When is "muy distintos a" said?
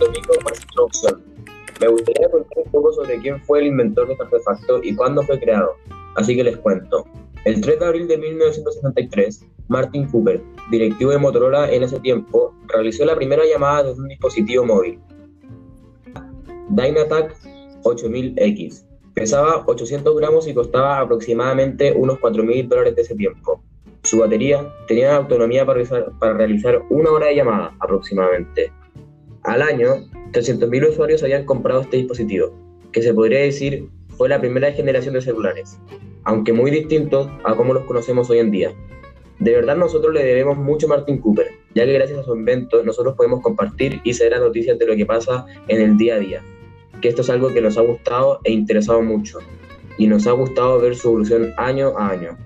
36.52-37.54